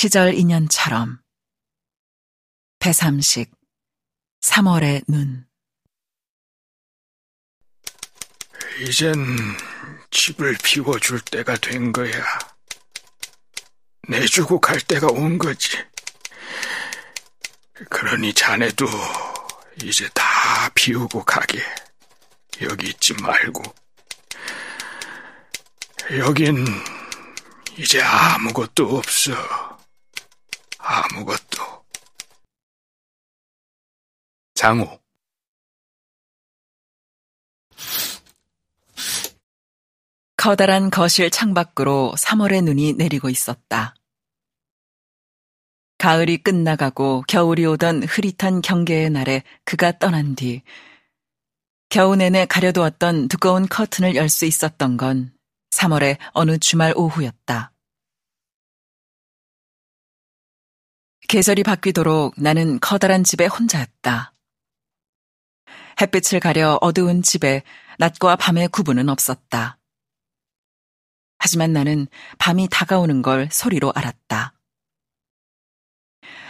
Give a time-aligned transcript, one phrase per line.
[0.00, 1.20] 시절 인연처럼
[2.78, 3.50] 배삼식
[4.42, 5.44] 3월의 눈
[8.80, 9.16] 이젠
[10.12, 12.12] 집을 비워줄 때가 된 거야.
[14.08, 15.76] 내주고 갈 때가 온 거지.
[17.90, 18.86] 그러니 자네도
[19.82, 21.60] 이제 다 비우고 가게.
[22.60, 23.64] 여기 있지 말고.
[26.18, 26.64] 여긴
[27.76, 29.57] 이제 아무것도 없어.
[31.18, 31.84] 아무것도.
[34.54, 35.00] 장호.
[40.36, 43.94] 커다란 거실 창밖으로 3월의 눈이 내리고 있었다.
[45.98, 50.62] 가을이 끝나가고 겨울이 오던 흐릿한 경계의 날에 그가 떠난 뒤
[51.88, 55.32] 겨우 내내 가려두었던 두꺼운 커튼을 열 수 있었던 건
[55.70, 57.72] 3월의 어느 주말 오후였다.
[61.28, 64.32] 계절이 바뀌도록 나는 커다란 집에 혼자였다.
[66.00, 67.62] 햇빛을 가려 어두운 집에
[67.98, 69.78] 낮과 밤의 구분은 없었다.
[71.38, 72.06] 하지만 나는
[72.38, 74.54] 밤이 다가오는 걸 소리로 알았다.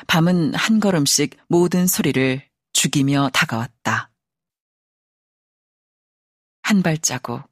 [0.06, 4.12] 밤은 한 걸음씩 모든 소리를 죽이며 다가왔다.
[6.62, 7.42] 한 발자국.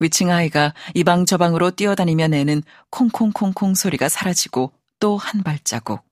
[0.00, 6.04] 위층 아이가 이방저 방으로 뛰어다니며 내는 콩콩콩콩 소리가 사라지고 또 한 발자국.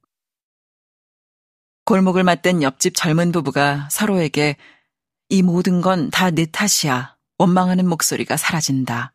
[1.84, 4.56] 골목을 맞댄 옆집 젊은 부부가 서로에게
[5.28, 7.16] 이 모든 건 다 내 탓이야.
[7.38, 9.12] 원망하는 목소리가 사라진다.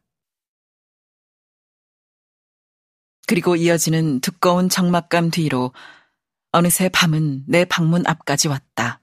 [3.27, 5.73] 그리고 이어지는 두꺼운 적막감 뒤로
[6.51, 9.01] 어느새 밤은 내 방문 앞까지 왔다.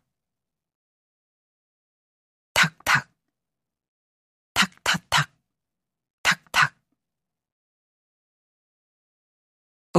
[2.53, 3.09] 탁탁,
[4.53, 5.31] 탁탁탁,
[6.23, 6.75] 탁탁.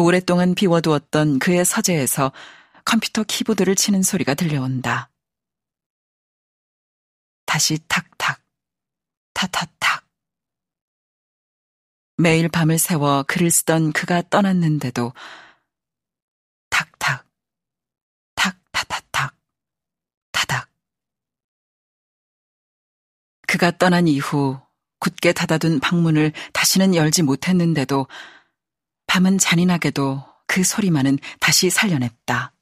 [0.01, 2.31] 오랫동안 비워두었던 그의 서재에서
[2.85, 5.09] 컴퓨터 키보드를 치는 소리가 들려온다.
[7.45, 8.41] 다시 탁탁,
[9.33, 10.05] 타타탁.
[12.17, 15.13] 매일 밤을 새워 글을 쓰던 그가 떠났는데도
[16.69, 17.25] 탁탁,
[18.35, 19.35] 탁타타탁,
[20.31, 20.69] 타닥.
[23.47, 24.59] 그가 떠난 이후
[24.99, 28.07] 굳게 닫아둔 방문을 다시는 열지 못했는데도
[29.09, 32.53] 밤은 잔인하게도 그 소리만은 다시 살려냈다.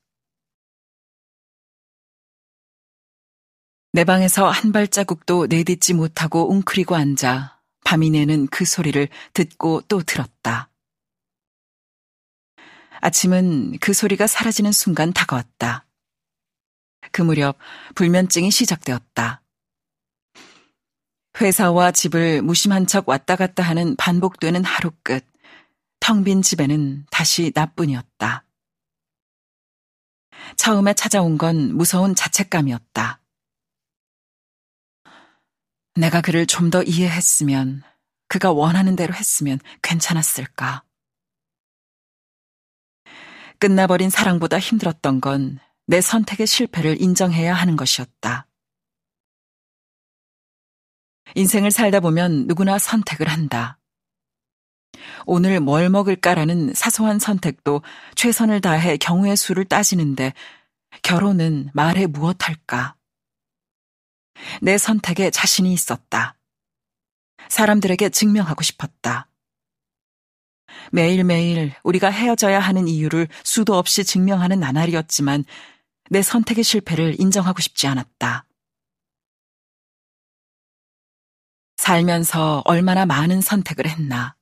[3.92, 10.70] 내 방에서 한 발자국도 내딛지 못하고 웅크리고 앉아 밤이 내는 그 소리를 듣고 또 들었다.
[13.02, 15.86] 아침은 그 소리가 사라지는 순간 다가왔다.
[17.12, 17.58] 그 무렵
[17.96, 19.42] 불면증이 시작되었다.
[21.42, 25.26] 회사와 집을 무심한 척 왔다 갔다 하는 반복되는 하루 끝,
[26.08, 28.46] 텅 빈 집에는 다시 나뿐이었다.
[30.56, 33.20] 처음에 찾아온 건 무서운 자책감이었다.
[35.96, 37.84] 내가 그를 좀 더 이해했으면,
[38.30, 40.86] 그가 원하는 대로 했으면 괜찮았을까.
[43.60, 45.60] 끝나버린 사랑보다 힘들었던 건
[45.90, 48.48] 내 선택의 실패를 인정해야 하는 것이었다.
[51.36, 53.78] 인생을 살다 보면 누구나 선택을 한다.
[55.26, 57.82] 오늘 뭘 먹을까라는 사소한 선택도
[58.16, 60.34] 최선을 다해 경우의 수를 따지는데
[61.02, 62.96] 결혼은 말해 무엇할까?
[64.62, 66.36] 내 선택에 자신이 있었다.
[67.50, 69.30] 사람들에게 증명하고 싶었다.
[70.92, 75.44] 매일매일 우리가 헤어져야 하는 이유를 수도 없이 증명하는 나날이었지만
[76.10, 78.46] 내 선택의 실패를 인정하고 싶지 않았다.
[81.78, 84.37] 살면서 얼마나 많은 선택을 했나.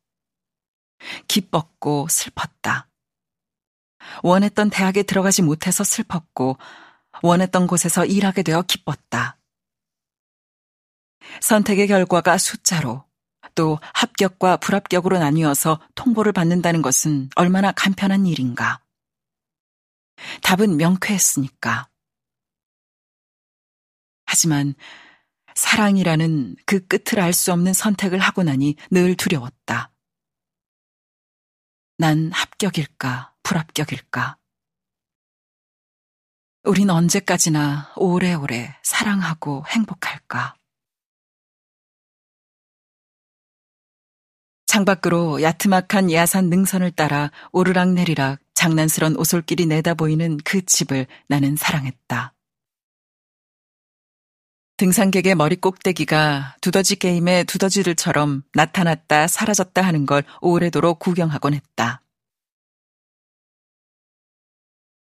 [1.28, 2.90] 기뻤고 슬펐다.
[4.24, 6.58] 원했던 대학에 들어가지 못해서 슬펐고
[7.22, 9.38] 원했던 곳에서 일하게 되어 기뻤다.
[11.42, 13.06] 선택의 결과가 숫자로
[13.56, 18.82] 또 합격과 불합격으로 나뉘어서 통보를 받는다는 것은 얼마나 간편한 일인가.
[20.42, 21.90] 답은 명쾌했으니까.
[24.26, 24.76] 하지만
[25.56, 29.92] 사랑이라는 그 끝을 알 수 없는 선택을 하고 나니 늘 두려웠다.
[31.98, 34.38] 난 합격일까, 불합격일까?
[36.66, 40.56] 우린 언제까지나 오래오래 사랑하고 행복할까?
[44.66, 52.35] 창밖으로 야트막한 야산 능선을 따라 오르락내리락 장난스런 오솔길이 내다보이는 그 집을 나는 사랑했다.
[54.86, 62.04] 등산객의 머리 꼭대기가 두더지 게임의 두더지들처럼 나타났다 사라졌다 하는 걸 오래도록 구경하곤 했다.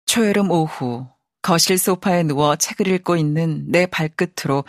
[0.06, 1.08] 초여름 오후
[1.42, 4.66] 거실 소파에 누워 책을 읽고 있는 내 발끝으로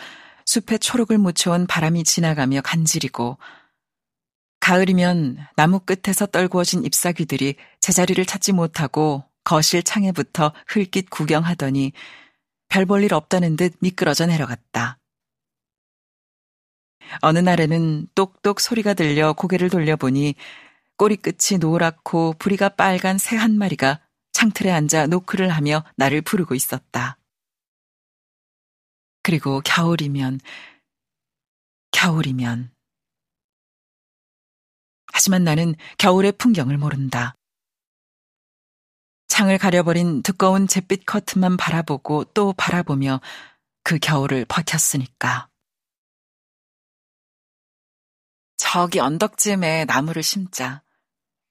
[0.47, 3.39] 숲에 초록을 묻혀온 바람이 지나가며 간지리고
[4.61, 11.95] 가을이면 나무 끝에서 떨구어진 잎사귀들이 제자리를 찾지 못하고 거실 창에 붙어 흘깃 구경하더니
[12.69, 15.00] 별 볼 일 없다는 듯 미끄러져 내려갔다.
[17.20, 20.35] 어느 날에는 똑똑 소리가 들려 고개를 돌려보니
[20.97, 24.00] 꼬리끝이 노랗고 부리가 빨간 새 한 마리가
[24.32, 27.19] 창틀에 앉아 노크를 하며 나를 부르고 있었다.
[29.23, 30.41] 그리고 겨울이면,
[31.91, 32.73] 겨울이면.
[35.12, 37.35] 하지만 나는 겨울의 풍경을 모른다.
[39.29, 43.20] 창을 가려버린 두꺼운 잿빛 커튼만 바라보고 또 바라보며
[43.85, 45.50] 그 겨울을 버텼으니까.
[48.72, 50.81] 저기 언덕쯤에 나무를 심자.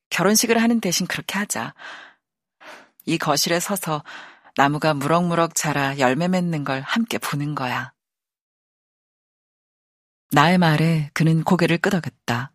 [0.10, 1.74] 결혼식을 하는 대신 그렇게 하자.
[3.06, 4.06] 이 거실에 서서
[4.56, 7.92] 나무가 무럭무럭 자라 열매 맺는 걸 함께 보는 거야.
[10.32, 12.54] 나의 말에 그는 고개를 끄덕였다.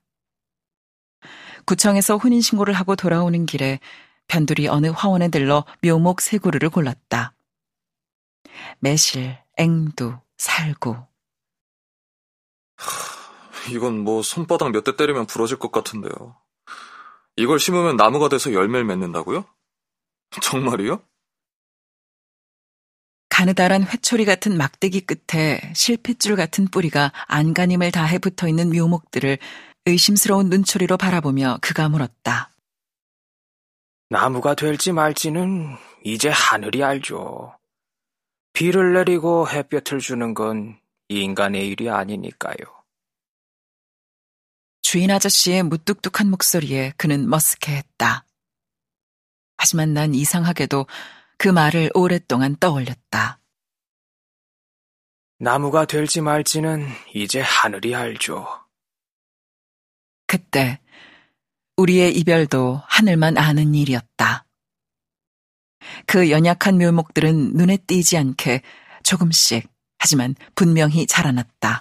[1.67, 3.81] 구청에서 혼인신고를 하고 돌아오는 길에
[4.28, 7.34] 변두리 어느 화원에 들러 묘목 세 그루를 골랐다.
[8.78, 11.05] 매실, 앵두, 살구.
[13.70, 16.37] 이건 뭐 손바닥 몇 대 때리면 부러질 것 같은데요.
[17.37, 19.44] 이걸 심으면 나무가 돼서 열매를 맺는다고요?
[20.43, 21.02] 정말이요?
[23.28, 29.38] 가느다란 회초리 같은 막대기 끝에 실핏줄 같은 뿌리가 안간힘을 다해 붙어 있는 묘목들을
[29.87, 32.50] 의심스러운 눈초리로 바라보며 그가 물었다.
[34.08, 37.56] 나무가 될지 말지는 이제 하늘이 알죠.
[38.52, 40.78] 비를 내리고 햇볕을 주는 건
[41.08, 42.55] 인간의 일이 아니니까요.
[44.94, 48.23] 주인 아저씨의 무뚝뚝한 목소리에 그는 머쓱해했다.
[49.56, 50.87] 하지만 난 이상하게도
[51.37, 53.41] 그 말을 오랫동안 떠올렸다.
[55.41, 58.46] 나무가 될지 말지는 이제 하늘이 알죠.
[60.29, 60.79] 그때
[61.76, 64.46] 우리의 이별도 하늘만 아는 일이었다.
[66.06, 68.62] 그 연약한 묘목들은 눈에 띄지 않게
[69.02, 69.69] 조금씩
[69.99, 71.73] 하지만 분명히 자라났다.